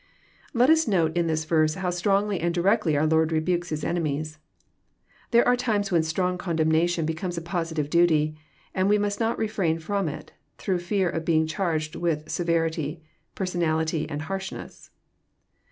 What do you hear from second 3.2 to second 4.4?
rebukes His enemies.